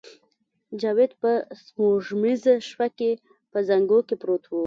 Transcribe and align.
جاوید 0.81 1.11
په 1.21 1.31
سپوږمیزه 1.63 2.53
شپه 2.67 2.87
کې 2.97 3.11
په 3.51 3.57
زانګو 3.67 3.99
کې 4.07 4.15
پروت 4.21 4.43
و 4.47 4.51